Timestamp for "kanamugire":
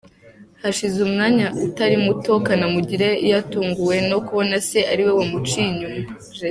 2.45-3.09